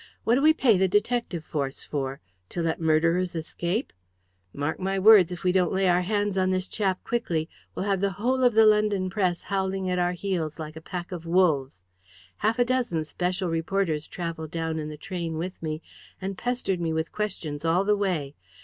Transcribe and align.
What 0.23 0.33
do 0.33 0.41
we 0.41 0.51
pay 0.51 0.79
the 0.79 0.87
detective 0.87 1.45
force 1.45 1.83
for? 1.85 2.21
To 2.49 2.63
let 2.63 2.81
murderers 2.81 3.35
escape?' 3.35 3.93
Mark 4.51 4.79
my 4.79 4.97
words, 4.97 5.31
if 5.31 5.43
we 5.43 5.51
don't 5.51 5.71
lay 5.71 5.87
our 5.87 6.01
hands 6.01 6.39
on 6.39 6.49
this 6.49 6.65
chap 6.67 7.03
quickly, 7.03 7.47
we'll 7.75 7.85
have 7.85 8.01
the 8.01 8.09
whole 8.13 8.43
of 8.43 8.55
the 8.55 8.65
London 8.65 9.11
press 9.11 9.43
howling 9.43 9.91
at 9.91 9.99
our 9.99 10.13
heels 10.13 10.57
like 10.57 10.75
a 10.75 10.81
pack 10.81 11.11
of 11.11 11.27
wolves. 11.27 11.83
Half 12.37 12.57
a 12.57 12.65
dozen 12.65 13.03
special 13.05 13.49
reporters 13.49 14.07
travelled 14.07 14.49
down 14.49 14.79
in 14.79 14.89
the 14.89 14.97
train 14.97 15.37
with 15.37 15.61
me 15.61 15.83
and 16.19 16.35
pestered 16.35 16.81
me 16.81 16.91
with 16.91 17.11
questions 17.11 17.63
all 17.63 17.83
the 17.83 17.95
way. 17.95 18.33